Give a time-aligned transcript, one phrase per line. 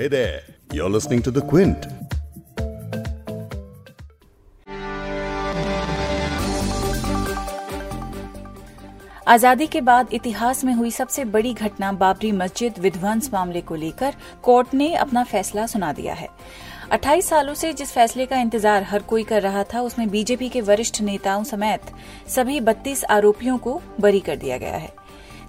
[0.00, 0.40] Hey there,
[0.72, 1.86] you're listening to The Quint.
[9.26, 14.14] आज़ादी के बाद इतिहास में हुई सबसे बड़ी घटना बाबरी मस्जिद विध्वंस मामले को लेकर
[14.42, 16.28] कोर्ट ने अपना फैसला सुना दिया है
[16.92, 20.60] 28 सालों से जिस फैसले का इंतज़ार हर कोई कर रहा था उसमें बीजेपी के
[20.62, 21.92] वरिष्ठ नेताओं समेत
[22.28, 24.99] सभी 32 आरोपियों को बरी कर दिया गया है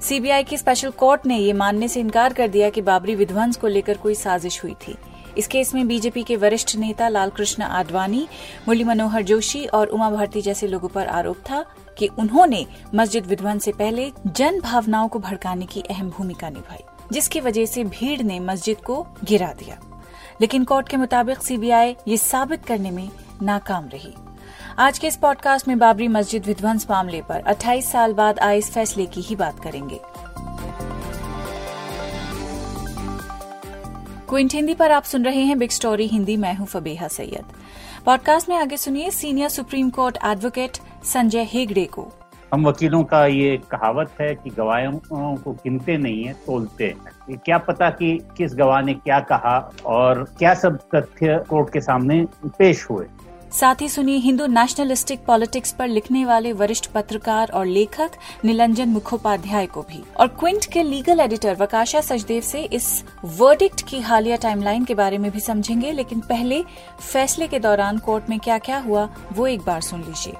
[0.02, 3.68] सीबीआई की स्पेशल कोर्ट ने ये मानने से इनकार कर दिया कि बाबरी विध्वंस को
[3.68, 4.96] लेकर कोई साजिश हुई थी।
[5.38, 8.28] इस केस में बीजेपी के वरिष्ठ नेता लालकृष्ण आडवाणी,
[8.68, 11.66] मुरली मनोहर जोशी और उमा भारती जैसे लोगों पर आरोप था
[11.98, 17.40] कि उन्होंने मस्जिद विध्वंस से पहले जन भावनाओं को भड़काने की अहम भूमिका निभाई, जिसकी
[17.40, 19.80] वजह से भीड़ ने मस्जिद को गिरा दिया।
[20.42, 23.10] लेकिन कोर्ट के मुताबिक सीबीआई ये साबित करने में
[23.42, 24.14] नाकाम रही।
[24.82, 28.72] आज के इस पॉडकास्ट में बाबरी मस्जिद विध्वंस मामले पर 28 साल बाद आए इस
[28.74, 30.00] फैसले की ही बात करेंगे।
[34.30, 37.54] क्विंट हिंदी पर आप सुन रहे हैं बिग स्टोरी हिंदी, मैं हूँ फबेहा सैयद।
[38.06, 42.12] पॉडकास्ट में आगे सुनिए senior supreme court advocate Sanjay Hegde को।
[42.54, 47.58] हम वकीलों का ये कहावत है कि गवाहों को गिनते नहीं है, तोलते हैं। क्या
[47.58, 52.90] पता कि किस गवाह ने क्या कहा और क्या सब तथ्य कोर्ट के सामने पेश
[52.90, 53.06] हुए।
[53.52, 58.12] साथ ही सुनिए हिंदू नेशनलिस्टिक पॉलिटिक्स पर लिखने वाले वरिष्ठ पत्रकार और लेखक
[58.46, 64.00] निलंजन मुखोपाध्याय को भी। और क्विंट के लीगल एडिटर वकाशा सचदेव से इस वर्डिक्ट की
[64.02, 66.62] हालिया टाइमलाइन के बारे में भी समझेंगे, लेकिन पहले
[67.02, 70.34] फैसले के दौरान कोर्ट में क्या क्या हुआ, वो एक बार सुन लीजिए।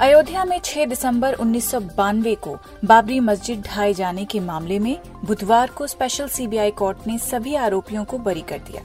[0.00, 4.96] अयोध्या में 6 दिसंबर उन्नीस सौ बानवे को बाबरी मस्जिद ढाए जाने के मामले में
[5.24, 8.82] बुधवार को स्पेशल सीबीआई कोर्ट ने सभी आरोपियों को बरी कर दिया।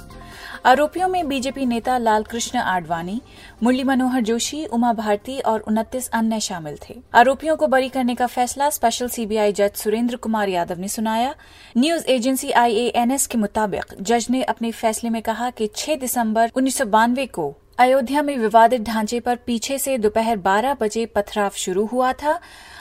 [0.65, 3.21] आरोपियों में बीजेपी नेता लालकृष्ण आडवाणी,
[3.63, 8.27] मुरली मनोहर जोशी, उमा भारती और उनतीस अन्य शामिल थे। आरोपियों को बरी करने का
[8.27, 11.33] फैसला स्पेशल सीबीआई जज सुरेंद्र कुमार यादव ने सुनाया।
[11.77, 16.77] न्यूज़ एजेंसी आईएएनएस के मुताबिक जज ने अपने फैसले में कहा कि 6 दिसंबर उन्नीस
[16.77, 21.85] सौ बानवे को अयोध्या में विवादित ढांचे पर पीछे से दोपहर 12 बजे पथराव शुरू
[21.85, 22.39] हुआ था।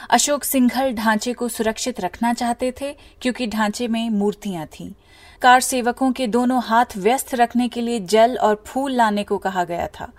[0.09, 4.91] अशोक सिंघल ढांचे को सुरक्षित रखना चाहते थे, क्योंकि ढांचे में मूर्तियाँ थीं।
[5.41, 9.63] कार सेवकों के दोनों हाथ व्यस्त रखने के लिए जल और फूल लाने को कहा
[9.63, 10.11] गया था।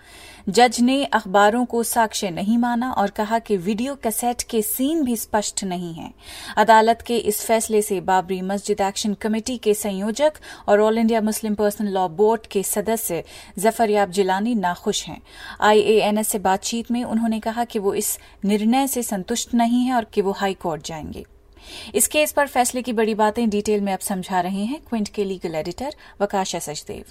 [0.48, 5.16] जज ने अखबारों को साक्ष्य नहीं माना और कहा कि वीडियो कैसेट के सीन भी
[5.16, 6.10] स्पष्ट नहीं है।
[6.56, 10.32] अदालत के इस फैसले से बाबरी मस्जिद एक्शन कमेटी के संयोजक
[10.68, 13.24] और all India Muslim personal law board के सदस्य
[13.58, 15.22] जफरयाब जिलानी नाखुश हैं।
[15.60, 20.04] आईएएनएस से बातचीत में उन्होंने कहा कि वो इस निर्णय से संतुष्ट नहीं है और
[20.04, 21.24] कि वो हाई कोर्ट जाएँगे।
[21.94, 25.24] इस केस पर फैसले की बड़ी बातें डिटेल में अब समझा रहे हैं। क्विंट के
[25.24, 27.04] लीगल एडिटर वकाशा सचदेव।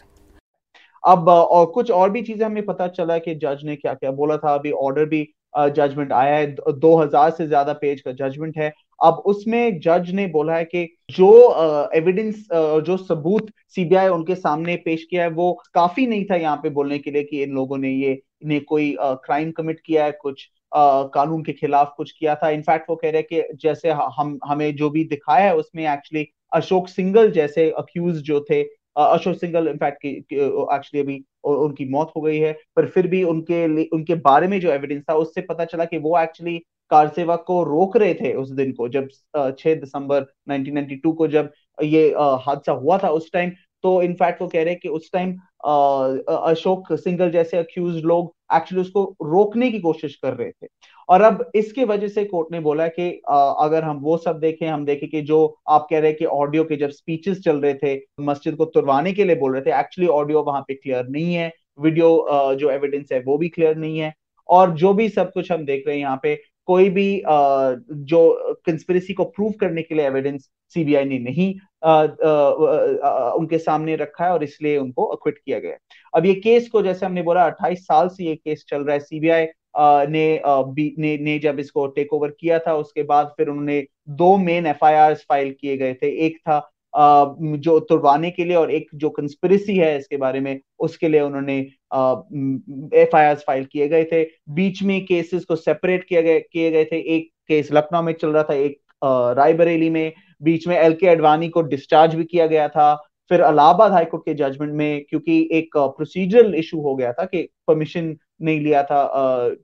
[1.03, 4.37] अब और कुछ और भी चीज़ें हमें पता चला कि जज ने क्या क्या बोला
[4.37, 5.27] था। अभी ऑर्डर भी
[5.57, 10.25] जजमेंट आया है। दो हज़ार से ज़्यादा पेज का जजमेंट है। अब उसमें जज ने
[10.27, 11.29] बोला है कि जो
[11.95, 12.47] एविडेंस
[12.85, 16.97] जो सबूत सीबीआई उनके सामने पेश किया है, वो काफ़ी नहीं था यहाँ पे बोलने
[16.99, 21.43] के लिए कि इन लोगों ने ये, ने कोई क्राइम कमिट किया है, कुछ कानून
[21.43, 25.03] के खिलाफ कुछ किया था। इनफैक्ट वो कह रहे कि जैसे हम, हमें जो भी
[25.05, 28.61] दिखाया है, उसमें एक्चुअली अशोक सिंगल जैसे अक्यूज जो थे
[28.99, 34.15] अशोक सिंगल इनफैक्ट एक्चुअली अभी उनकी मौत हो गई है, पर फिर भी उनके उनके
[34.21, 36.57] बारे में जो एविडेंस था, उससे पता चला कि वो एक्चुअली
[36.91, 39.07] कार सेवक को रोक रहे थे उस दिन को, जब
[39.59, 42.07] 6 दिसंबर 1992 को जब ये
[42.45, 43.51] हादसा हुआ था उस टाइम
[43.83, 45.31] तो इनफैक्ट वो कह रहे हैं कि उस टाइम
[46.29, 50.67] अशोक सिंगल जैसे अक्यूज लोग एक्चुअली उसको रोकने की कोशिश कर रहे थे।
[51.09, 54.85] और अब इसके वजह से कोर्ट ने बोला कि अगर हम वो सब देखें, हम
[54.85, 55.39] देखें कि जो
[55.69, 59.13] आप कह रहे हैं कि ऑडियो के जब स्पीचेस चल रहे थे, मस्जिद को तुरवाने
[59.13, 63.09] के लिए बोल रहे थे एक्चुअली ऑडियो वहाँ पे क्लियर नहीं है। वीडियो जो एविडेंस
[63.13, 64.13] है वो भी क्लियर नहीं है।
[64.49, 66.35] और जो भी सब कुछ हम देख रहे हैं यहाँ पे,
[66.67, 71.53] कोई भी जो कंस्पिरेसी को प्रूव करने के लिए एविडेंस सीबीआई ने नहीं
[73.39, 75.77] उनके सामने रखा है और इसलिए उनको अक्विट किया गया
[76.13, 78.99] अब ये केस को जैसे हमने बोला 28 साल से ये केस चल रहा है
[78.99, 80.41] सीबीआई ने,
[80.99, 84.85] ने ने जब इसको टेक ओवर किया था उसके बाद फिर उन्होंने दो मेन एफ़
[85.29, 86.59] फ़ाइल किए गए थे। एक था
[86.93, 91.57] जो तुरवाने के लिए और एक जो कंस्पिरेसी है इसके बारे में उसके लिए उन्होंने
[93.01, 96.99] एफ़ फ़ाइल किए गए थे। बीच में केसेस को सेपरेट किया गए किए गए थे।
[97.15, 98.79] एक केस लखनऊ में चल रहा था एक
[99.37, 100.11] रायबरेली में।
[100.41, 102.93] बीच में एल के अडवाणी को डिस्चार्ज भी किया गया था।
[103.31, 108.15] फिर अलाहाबाद हाईकोर्ट के जजमेंट में क्योंकि एक प्रोसीजरल इशू हो गया था कि परमिशन
[108.41, 109.01] नहीं लिया था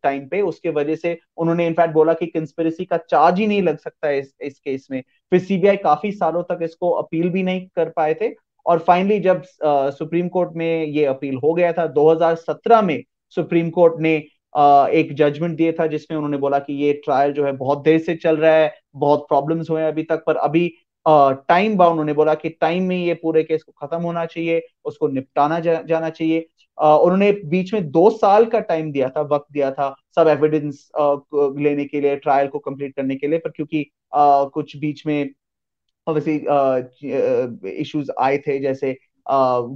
[0.04, 3.77] टाइम पे। उसके वजह से उन्होंने इनफैक्ट बोला कि कंस्पिरेसी का चार्ज ही नहीं लग
[3.77, 5.01] सकता है इस, इस केस में।
[5.31, 8.33] फिर सीबीआई काफ़ी सालों तक इसको अपील भी नहीं कर पाए थे।
[8.66, 13.01] और फाइनली जब सुप्रीम कोर्ट में ये अपील हो गया था 2017 में
[13.36, 14.16] सुप्रीम कोर्ट ने
[14.94, 18.16] एक जजमेंट दिया था जिसमें उन्होंने बोला कि ये ट्रायल जो है बहुत देर से
[18.16, 20.68] चल रहा है बहुत प्रॉब्लम्स हुए हैं अभी तक। पर अभी
[21.06, 25.07] टाइम बाउंड उन्होंने बोला कि टाइम में ये पूरे केस को खत्म होना चाहिए उसको
[25.07, 29.72] निपटाना जा, जाना चाहिए। उन्होंने बीच में दो साल का टाइम दिया था वक्त दिया
[29.72, 30.89] था सब एविडेंस
[31.60, 33.86] लेने के लिए ट्रायल को कंप्लीट करने के लिए पर क्योंकि
[34.54, 35.30] कुछ बीच में
[37.74, 38.98] इश्यूज़ आए थे जैसे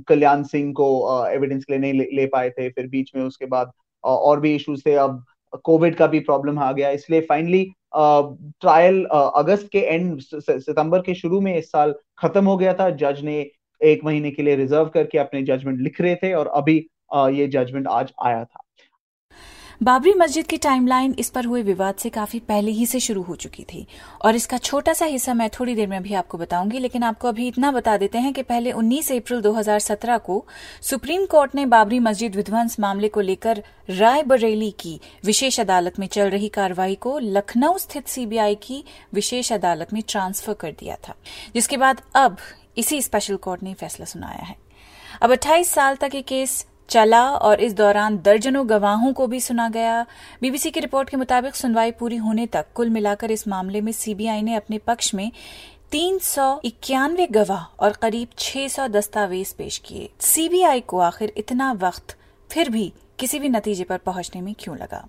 [0.08, 0.88] कल्याण सिंह को
[1.28, 3.72] एविडेंस ले, ले पाए थे फिर बीच में उसके बाद
[4.04, 5.24] और भी इश्यूज़ थे अब
[5.64, 7.64] कोविड का भी प्रॉब्लम आ गया इसलिए फाइनली
[7.96, 13.22] ट्रायल अगस्त के एंड सितंबर के शुरू में इस साल खत्म हो गया था जज
[13.24, 13.42] ने
[13.82, 16.78] एक महीने के लिए रिज़र्व करके अपने जजमेंट लिख रहे थे और अभी
[17.16, 18.64] ये जजमेंट आज आया था।
[19.84, 23.36] बाबरी मस्जिद की टाइमलाइन इस पर हुए विवाद से काफ़ी पहले ही से शुरू हो
[23.36, 23.86] चुकी थी।
[24.22, 27.48] और इसका छोटा सा हिस्सा मैं थोड़ी देर में भी आपको बताऊँगी, लेकिन आपको अभी
[27.48, 30.46] इतना बता देते हैं कि पहले 19 अप्रैल 2017 को
[30.82, 36.08] सुप्रीम कोर्ट ने बाबरी मस्जिद विध्वंस मामले को लेकर राय बरेली की विशेष अदालत में
[36.08, 38.84] चल रही कार्रवाई को लखनऊ स्थित सीबीआई की
[39.14, 41.16] विशेष अदालत में ट्रांसफ़र कर दिया था।
[41.56, 42.38] जिसके बाद अब
[42.80, 44.56] इसी स्पेशल कोर्ट ने फैसला सुनाया है।
[45.22, 49.70] अब 28 साल तक ये केस चला और इस दौरान दर्जनों गवाहों को भी सुना
[49.70, 50.06] गया।
[50.42, 54.42] बीबीसी की रिपोर्ट के मुताबिक सुनवाई पूरी होने तक कुल मिलाकर इस मामले में सीबीआई
[54.42, 55.32] ने अपने पक्ष में
[55.92, 62.18] तीन सौ इक्यानवे गवाह और करीब 600 दस्तावेज़ पेश किए। सीबीआई को आखिर इतना वक्त
[62.50, 65.08] फिर भी किसी भी नतीजे पर पहुँचने में क्यों लगा?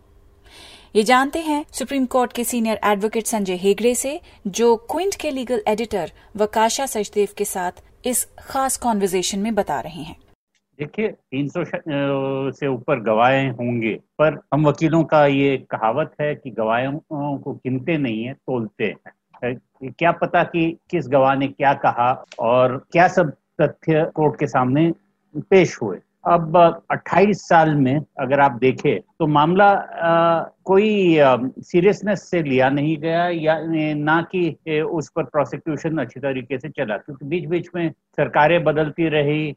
[0.94, 5.62] ये जानते हैं सुप्रीम कोर्ट के सीनियर एडवोकेट संजय हेगड़े से, जो क्विंट के लीगल
[5.69, 10.16] एडिटर वकाशा सचदेव के साथ इस खास कॉन्वर्जेशन में बता रहे हैं।
[10.78, 16.50] देखिए, तीन सौ से ऊपर गवाहे होंगे, पर हम वकीलों का ये कहावत है कि
[16.50, 18.94] गवाहों को गिनते नहीं है, तोलते
[19.44, 19.56] हैं।
[19.90, 24.92] क्या पता कि किस गवाह ने क्या कहा और क्या सब तथ्य कोर्ट के सामने
[25.50, 31.17] पेश हुए। अब 28 साल में अगर आप देखें तो मामला आ, कोई
[31.58, 33.58] सीरियसनेस से लिया नहीं गया या
[33.94, 39.08] ना कि उस पर प्रोसिक्यूशन अच्छी तरीके से चला क्योंकि बीच बीच में सरकारें बदलती
[39.08, 39.49] रही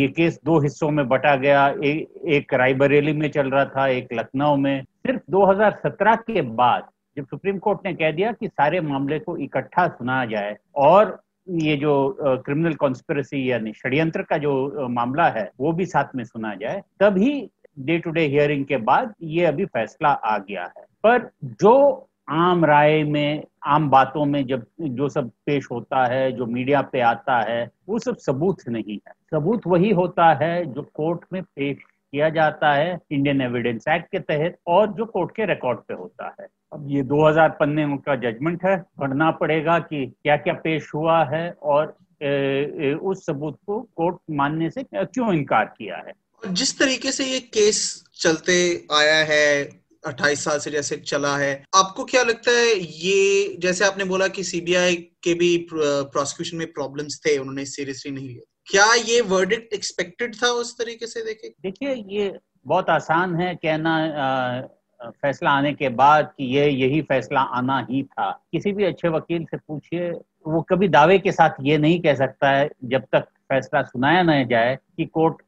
[0.00, 4.08] ये केस दो हिस्सों में बटा गया ए, एक रायबरेली में चल रहा था एक
[4.12, 6.82] लखनऊ में। सिर्फ़ 2017 के बाद
[7.16, 11.76] जब सुप्रीम कोर्ट ने कह दिया कि सारे मामले को इकट्ठा सुना जाए और ये
[11.76, 16.82] जो क्रिमिनल कॉन्स्पिरसी यानी षड्यंत्र का जो मामला है, वो भी साथ में सुना जाए,
[17.00, 21.30] तभी डे टू डे हियरिंग के बाद ये अभी फैसला आ गया है। पर
[21.62, 26.82] जो आम राय में, आम बातों में जब, जो सब पेश होता है, जो मीडिया
[26.82, 31.42] पे आता है, वो सब सबूत नहीं है। सबूत वही होता है जो कोर्ट में
[31.42, 31.76] पेश
[32.12, 36.34] किया जाता है इंडियन एविडेंस एक्ट के तहत और जो कोर्ट के रिकॉर्ड पे होता
[36.40, 41.24] है। अब ये 2000 पन्ने का जजमेंट है। पढ़ना पड़ेगा कि क्या क्या पेश हुआ
[41.24, 46.12] है और ए, ए, उस सबूत को कोर्ट मानने से क्यों इनकार किया है।
[46.52, 49.64] जिस तरीके से ये केस चलते आया है
[50.06, 54.44] अट्ठाईस साल से जैसे चला है आपको क्या लगता है ये जैसे आपने बोला कि
[54.44, 60.34] सीबीआई के भी प्रोसिक्यूशन में प्रॉब्लम्स थे उन्होंने सीरियसली नहीं लिया। क्या ये वर्डिक्ट एक्सपेक्टेड
[60.34, 61.48] था उस तरीके से देखे?
[61.62, 64.68] देखिए, ये बहुत आसान है कहना
[65.00, 69.44] फैसला आने के बाद कि ये, यही फैसला आना ही था। किसी भी अच्छे वकील
[69.44, 70.10] से पूछिए,
[70.46, 74.44] वो कभी दावे के साथ ये नहीं कह सकता है, जब तक फैसला सुनाया न
[74.48, 75.42] जाए, कि कोर्ट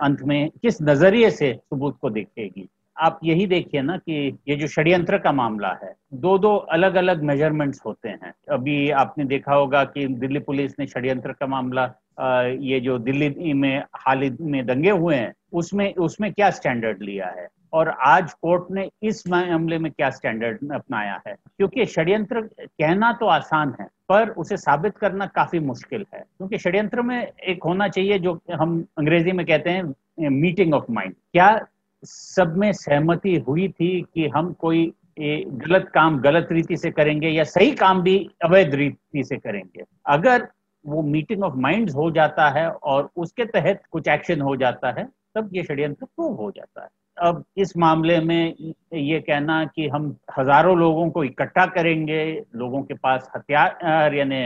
[0.00, 4.66] अंत में किस नज़रिए से सबूत को देखेगी। आप यही देखिए ना कि ये जो
[4.66, 9.84] षड्यंत्र का मामला है दो दो अलग अलग मेजरमेंट्स होते हैं। अभी आपने देखा होगा
[9.84, 11.86] कि दिल्ली पुलिस ने षड्यंत्र का मामला
[12.20, 17.26] ये जो दिल्ली में हाल ही में दंगे हुए हैं, उसमें उसमें क्या स्टैंडर्ड लिया
[17.38, 17.48] है?
[17.72, 21.34] और आज कोर्ट ने इस मामले में क्या स्टैंडर्ड अपनाया है?
[21.56, 27.02] क्योंकि षड्यंत्र कहना तो आसान है, पर उसे साबित करना काफ़ी मुश्किल है। क्योंकि षड्यंत्र
[27.02, 31.58] में एक होना चाहिए जो हम अंग्रेज़ी में कहते हैं मीटिंग ऑफ़ माइंड क्या
[32.02, 37.44] सब में सहमति हुई थी कि हम कोई गलत काम गलत रीति से करेंगे या
[37.44, 39.84] सही काम भी अवैध रीति से करेंगे?
[40.06, 40.46] अगर
[40.88, 45.04] वो मीटिंग ऑफ़ माइंड्स हो जाता है और उसके तहत कुछ एक्शन हो जाता है,
[45.34, 48.54] तब ये षड्यंत्र प्रूव हो जाता है। अब इस मामले में
[48.94, 52.24] ये कहना कि हम हज़ारों लोगों को इकट्ठा करेंगे,
[52.56, 54.44] लोगों के पास हथियार यानी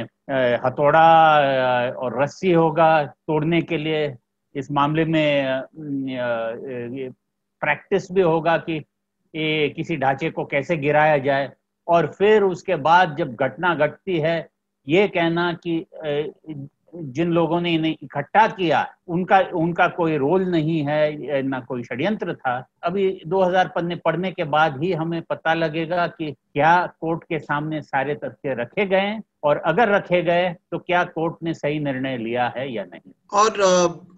[0.64, 1.08] हथौड़ा
[1.96, 4.14] और रस्सी होगा तोड़ने के लिए।
[4.54, 5.62] इस मामले में
[7.62, 8.80] प्रैक्टिस भी होगा कि
[9.34, 11.50] किसी ढांचे को कैसे गिराया जाए।
[11.86, 14.40] और फिर उसके बाद जब घटना घटती है
[14.88, 15.84] ये कहना कि
[16.94, 22.34] जिन लोगों ने इन्हें इकट्ठा किया, उनका उनका कोई रोल नहीं है ना कोई षड्यंत्र
[22.34, 27.38] था। अभी 2000 पन्ने पढ़ने के बाद ही हमें पता लगेगा कि क्या कोर्ट के
[27.38, 32.16] सामने सारे तथ्य रखे गए और अगर रखे गए तो क्या कोर्ट ने सही निर्णय
[32.18, 33.12] लिया है या नहीं?
[33.32, 33.60] और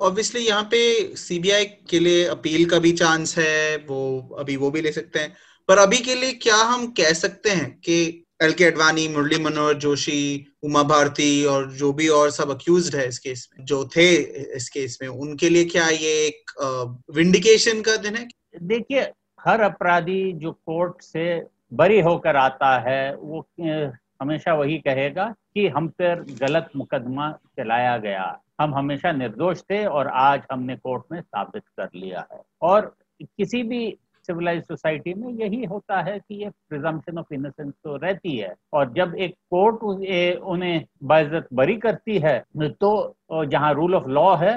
[0.01, 4.81] ऑब्वियसली यहाँ पे सीबीआई के लिए अपील का भी चांस है, वो, अभी वो भी
[4.81, 5.33] ले सकते हैं।
[5.69, 9.75] पर अभी के लिए क्या हम कह सकते हैं कि एल के अडवाणी, मुरली मनोहर
[9.79, 14.09] जोशी, उमा भारती और जो भी और सब अक्यूज है इस केस में, जो थे
[14.57, 16.51] इस केस में, उनके लिए क्या ये एक
[17.15, 18.29] विंडिकेशन का दिन है?
[18.63, 19.11] देखिए,
[19.41, 23.47] हर अपराधी जो कोर्ट से बरी होकर आता है, वो
[24.23, 25.25] हमेशा वही कहेगा
[25.55, 28.25] कि हम पर गलत मुकदमा चलाया गया।
[28.61, 33.63] हम हमेशा निर्दोष थे और आज हमने कोर्ट में साबित कर लिया है। और किसी
[33.63, 33.87] भी
[34.27, 38.93] सिविलाइज सोसाइटी में यही होता है कि ये प्रिजम्पशन ऑफ़ इनोसेंस तो रहती है। और
[38.93, 39.83] जब एक कोर्ट
[40.43, 44.55] उन्हें बाजत बरी करती है तो जहाँ रूल ऑफ़ लॉ है,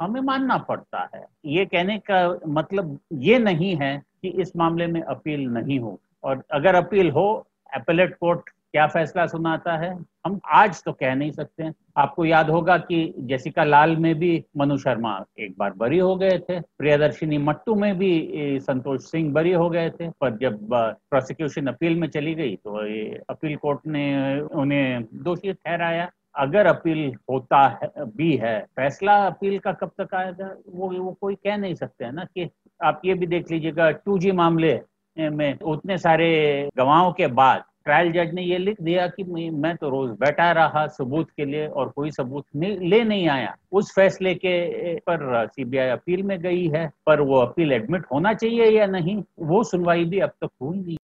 [0.00, 5.00] हमें मानना पड़ता है। ये कहने का मतलब ये नहीं है कि इस मामले में
[5.02, 7.26] अपील नहीं हो। और अगर अपील हो
[7.74, 9.90] अपेलेट कोर्ट क्या फैसला सुनाता है?
[10.26, 14.76] हम आज तो कह नहीं सकते। आपको याद होगा कि जैसिका लाल में भी मनु
[14.78, 19.68] शर्मा एक बार बरी हो गए थे। प्रियदर्शिनी मट्टू में भी संतोष सिंह बरी हो
[19.70, 25.04] गए थे। पर जब प्रोसिक्यूशन अपील में चली गई तो ये अपील कोर्ट ने उन्हें
[25.14, 30.50] दोषी ठहराया। अगर अपील होता है, भी है, फैसला अपील का कब तक आएगा?
[30.68, 32.24] वो वो कोई कह नहीं सकते, है ना?
[32.24, 32.48] कि
[32.82, 34.80] आप ये भी देख लीजिएगा, टू जी मामले
[35.16, 39.88] में उतने सारे गवाहों के बाद ट्रायल जज ने ये लिख दिया कि मैं तो
[39.90, 44.34] रोज बैठा रहा सबूत के लिए और कोई सबूत नहीं, ले नहीं आया। उस फैसले
[44.34, 49.22] के पर सीबीआई अपील में गई है पर वो अपील एडमिट होना चाहिए या नहीं
[49.40, 50.96] वो सुनवाई भी अब तक हुई नहीं।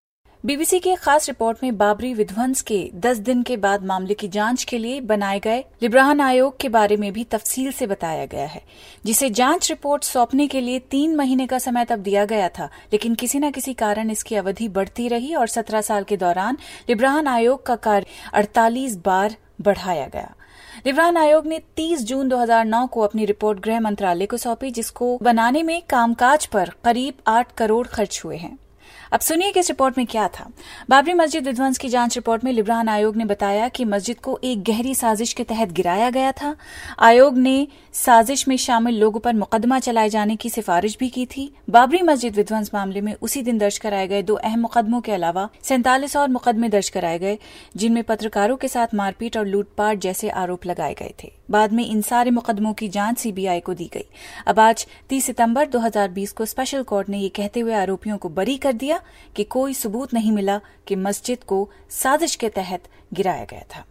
[0.45, 4.27] बीबीसी की एक खास रिपोर्ट में बाबरी विध्वंस के 10 दिन के बाद मामले की
[4.27, 8.45] जाँच के लिए बनाए गए लिब्राहन आयोग के बारे में भी तफसील से बताया गया
[8.45, 8.61] है,
[9.05, 13.15] जिसे जाँच रिपोर्ट सौंपने के लिए तीन महीने का समय तब दिया गया था, लेकिन
[13.15, 16.57] किसी न किसी कारण इसकी अवधि बढ़ती रही और सत्रह साल के दौरान
[16.89, 20.33] लिब्राहन आयोग का कार्य अड़तालीस बार बढ़ाया गया।
[20.85, 25.63] लिब्रान आयोग ने 30 जून 2009 को अपनी रिपोर्ट गृह मंत्रालय को सौंपी, जिसको बनाने
[25.63, 28.57] में कामकाज पर करीब आठ करोड़ खर्च हुए हैं।
[29.15, 30.51] अब सुनिए कि इस रिपोर्ट में क्या था।
[30.89, 34.63] बाबरी मस्जिद विध्वंस की जाँच रिपोर्ट में लिब्रान आयोग ने बताया कि मस्जिद को एक
[34.63, 36.55] गहरी साजिश के तहत गिराया गया था।
[36.99, 41.49] आयोग ने साजिश में शामिल लोगों पर मुकदमा चलाए जाने की सिफारिश भी की थी।
[41.69, 45.49] बाबरी मस्जिद विध्वंस मामले में उसी दिन दर्ज कराए गए दो अहम मुकदमों के अलावा
[45.63, 47.37] सैंतालीस और मुकदमे दर्ज कराए गए,
[47.75, 52.01] जिनमें पत्रकारों के साथ मारपीट और लूटपाट जैसे आरोप लगाए गए थे। बाद में इन
[52.01, 54.05] सारे मुकदमों की जाँच सीबीआई को दी गई।
[54.47, 58.57] अब आज 30 सितंबर 2020 को स्पेशल कोर्ट ने यह कहते हुए आरोपियों को बरी
[58.57, 59.01] कर दिया
[59.35, 62.83] कि कोई सबूत नहीं मिला कि मस्जिद को साजिश के तहत
[63.13, 63.85] गिराया गया था।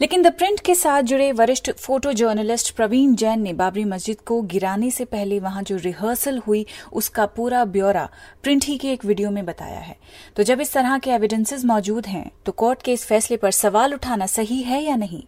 [0.00, 4.40] लेकिन द प्रिंट के साथ जुड़े वरिष्ठ फ़ोटो जर्नलिस्ट प्रवीण जैन ने बाबरी मस्जिद को
[4.42, 8.08] गिराने से पहले वहाँ जो रिहर्सल हुई उसका पूरा ब्यौरा
[8.42, 9.96] प्रिंट ही के एक वीडियो में बताया है।
[10.36, 13.94] तो जब इस तरह के एविडेंसेस मौजूद हैं तो कोर्ट के इस फैसले पर सवाल
[13.94, 15.22] उठाना सही है या नहीं?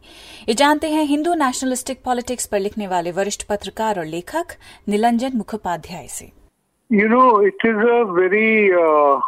[0.49, 4.57] ये जानते हैं हिंदू नेशनलिस्टिक पॉलिटिक्स पर लिखने वाले वरिष्ठ पत्रकार और लेखक
[4.89, 6.31] निलंजन मुखोपाध्याय से।
[6.91, 9.21] Know, it is a very uh,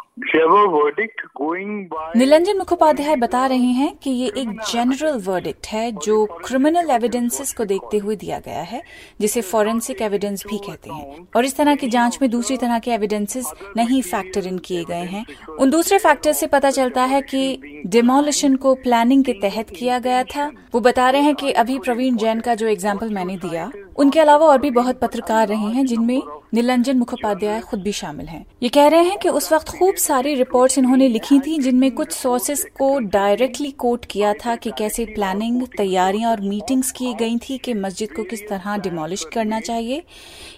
[2.16, 7.64] Nilanjan Mukhopadhyay बता रहे हैं कि ये एक जनरल वर्डिक्ट है जो क्रिमिनल एविडेंसेस को
[7.64, 8.82] देखते हुए दिया गया है,
[9.20, 12.90] जिसे फॉरेंसिक एविडेंस भी कहते हैं। और इस तरह की जाँच में दूसरी तरह के
[12.90, 15.26] एविडेंसेस नहीं फैक्टर इन किए गए हैं।
[15.60, 20.24] उन दूसरे फैक्टर से पता चलता है कि डिमोलिशन को प्लानिंग के तहत किया गया
[20.24, 24.20] था। वो बता रहे हैं कि अभी प्रवीण जैन का जो एग्ज़ाम्पल मैंने दिया, उनके
[24.20, 26.22] अलावा और भी बहुत पत्रकार रहे हैं जिनमें
[26.54, 30.34] निलंजन मुखोपाध्याय खुद भी शामिल हैं। ये कह रहे हैं कि उस वक्त खूब सारी
[30.34, 35.62] रिपोर्ट्स इन्होंने लिखी थी, जिनमें कुछ सोर्सेस को डायरेक्टली कोट किया था कि कैसे प्लानिंग
[35.76, 40.02] तैयारियाँ और मीटिंग्स की गई थी कि मस्जिद को किस तरह डिमोलिश करना चाहिए।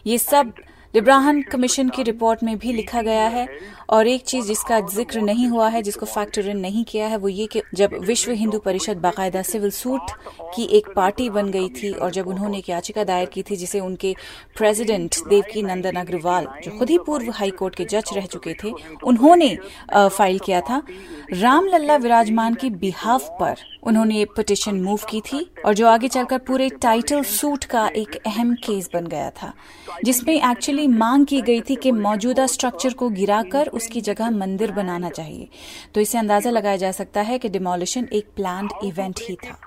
[0.06, 0.52] ये सब
[0.94, 3.46] लिब्राहन कमीशन की रिपोर्ट में भी लिखा गया है।
[3.92, 7.28] और एक चीज़ जिसका ज़िक्र नहीं हुआ है, जिसको फैक्टर इन नहीं किया है, वो
[7.28, 10.10] ये कि जब विश्व हिंदू परिषद बाकायदा सिविल सूट
[10.54, 13.80] की एक पार्टी बन गई थी और जब उन्होंने एक याचिका दायर की थी जिसे
[13.80, 14.14] उनके
[14.56, 18.72] प्रेसिडेंट देवकी नंदन अग्रवाल, जो खुद ही पूर्व हाई कोर्ट के जज रह चुके थे,
[19.04, 19.56] उन्होंने
[19.94, 20.82] फ़ाइल किया था।
[21.32, 26.08] राम लल्ला विराजमान की बिहाफ पर उन्होंने ये पिटिशन मूव की थी और जो आगे
[26.08, 29.52] चलकर पूरे टाइटल सूट का एक अहम केस बन गया था,
[30.04, 35.10] जिसमें एक्चुअली मांग की गई थी कि मौजूदा स्ट्रक्चर को गिराकर उसकी जगह मंदिर बनाना
[35.10, 35.48] चाहिए।
[35.94, 39.58] तो इसे अंदाज़ा लगाया जा सकता है कि डिमोलिशन एक प्लान इवेंट ही था।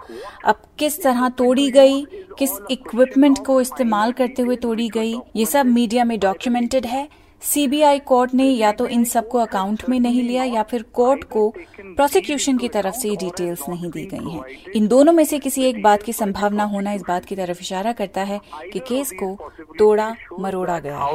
[0.45, 2.01] अब किस तरह तोड़ी गई,
[2.39, 7.07] किस इक्विपमेंट को इस्तेमाल करते हुए तोड़ी गई, ये सब मीडिया में डॉक्यूमेंटेड है।
[7.41, 11.49] सीबीआई कोर्ट ने या तो इन सबको अकाउंट में नहीं लिया या फिर कोर्ट को
[11.79, 15.81] प्रोसिक्यूशन की तरफ़ से डिटेल्स नहीं दी गई हैं। इन दोनों में से किसी एक
[15.83, 18.39] बात की संभावना होना इस बात की तरफ़ इशारा करता है
[18.73, 19.35] कि केस को
[19.79, 21.13] तोड़ा, मरोड़ा गया है।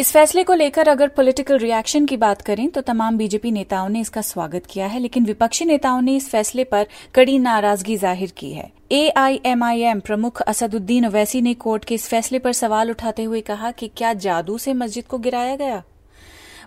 [0.00, 4.00] इस फैसले को लेकर अगर पॉलिटिकल रिएक्शन की बात करें तो तमाम बीजेपी नेताओं ने
[4.00, 8.52] इसका स्वागत किया है, लेकिन विपक्षी नेताओं ने इस फैसले पर कड़ी नाराज़गी ज़ाहिर की
[8.52, 13.70] है। एआईएमआईएम प्रमुख असदुद्दीन ओवैसी ने कोर्ट के इस फैसले पर सवाल उठाते हुए कहा
[13.72, 15.82] कि क्या जादू से मस्जिद को गिराया गया?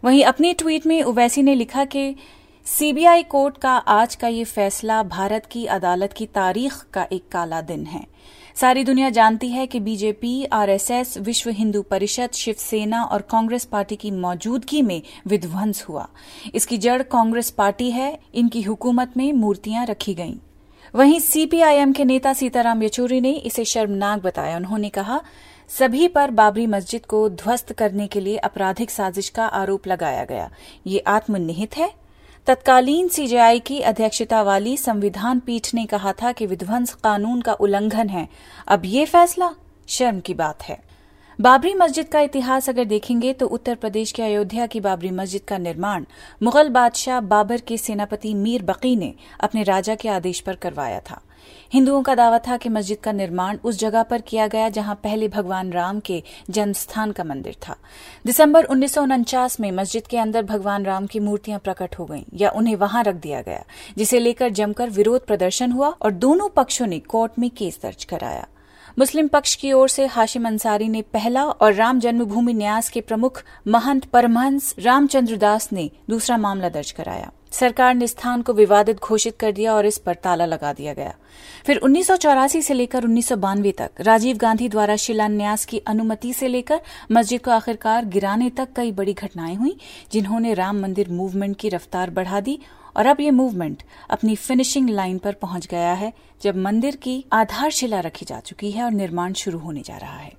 [0.03, 2.15] वहीं अपने ट्वीट में ओवैसी ने लिखा कि
[2.65, 7.61] सीबीआई कोर्ट का आज का ये फैसला भारत की अदालत की तारीख का एक काला
[7.61, 8.03] दिन है।
[8.55, 14.11] सारी दुनिया जानती है कि बीजेपी, आरएसएस, विश्व हिंदू परिषद, शिवसेना और कांग्रेस पार्टी की
[14.11, 16.07] मौजूदगी में विध्वंस हुआ।
[16.55, 20.35] इसकी जड़ कांग्रेस पार्टी है, इनकी हुकूमत में मूर्तियाँ रखी गईं।
[20.95, 25.21] वहीं सीपीआईएम के नेता सीताराम येचूरी ने इसे शर्मनाक बताया। उन्होंने कहा,
[25.69, 30.49] सभी पर बाबरी मस्जिद को ध्वस्त करने के लिए आपराधिक साजिश का आरोप लगाया गया।
[30.87, 32.02] ये आत्मनिहित है
[32.47, 38.09] तत्कालीन सीजेआई की अध्यक्षता वाली संविधान पीठ ने कहा था कि विध्वंस कानून का उल्लंघन
[38.09, 38.27] है।
[38.67, 39.49] अब ये फैसला
[39.87, 40.77] शर्म की बात है।
[41.39, 45.57] बाबरी मस्जिद का इतिहास अगर देखेंगे तो उत्तर प्रदेश के अयोध्या की बाबरी मस्जिद का
[45.57, 46.05] निर्माण
[46.43, 51.21] मुगल बादशाह बाबर के सेनापति मीर बकी ने अपने राजा के आदेश पर करवाया था।
[51.73, 55.27] हिंदुओं का दावा था कि मस्जिद का निर्माण उस जगह पर किया गया जहाँ पहले
[55.27, 57.75] भगवान राम के जन्मस्थान का मंदिर था।
[58.25, 62.23] दिसंबर उन्नीस सौ उनचास में मस्जिद के अंदर भगवान राम की मूर्तियाँ प्रकट हो गईं
[62.33, 63.63] या उन्हें वहाँ रख दिया गया,
[63.97, 68.47] जिसे लेकर जमकर विरोध प्रदर्शन हुआ और दोनों पक्षों ने कोर्ट में केस दर्ज कराया।
[68.99, 73.43] मुस्लिम पक्ष की ओर से हाशिम अंसारी ने पहला और राम जन्मभूमि न्यास के प्रमुख
[73.67, 79.37] महंत परमहंस रामचंद्र दास ने दूसरा मामला दर्ज कराया। सरकार ने स्थान को विवादित घोषित
[79.39, 81.13] कर दिया और इस पर ताला लगा दिया गया।
[81.65, 85.77] फिर उन्नीस सौ चौरासी से लेकर उन्नीस सौ बानवे तक राजीव गांधी द्वारा शिलान्यास की
[85.87, 86.81] अनुमति से लेकर
[87.11, 89.77] मस्जिद को आखिरकार गिराने तक कई बड़ी घटनाएँ हुई,
[90.11, 92.59] जिन्होंने राम मंदिर मूवमेंट की रफ्तार बढ़ा दी
[92.97, 97.99] और अब ये मूवमेंट अपनी फिनिशिंग लाइन पर पहुँच गया है, जब मंदिर की आधारशिला
[97.99, 100.31] रखी जा चुकी है और निर्माण शुरू होने जा रहा है।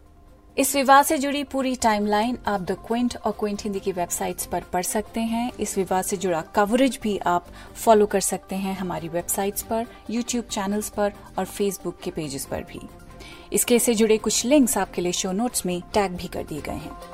[0.56, 4.64] इस विवाह से जुड़ी पूरी टाइमलाइन आप द क्विंट और क्विंट हिंदी की वेबसाइट्स पर
[4.72, 9.08] पढ़ सकते हैं। इस विवाह से जुड़ा कवरेज भी आप फॉलो कर सकते हैं हमारी
[9.08, 12.80] वेबसाइट्स पर यूट्यूब चैनल्स पर और फेसबुक के पेजेस पर भी।
[13.52, 16.60] इस केस से जुड़े कुछ लिंक्स आपके लिए शो नोट्स में टैग भी कर दिए
[16.60, 17.13] गए हैं।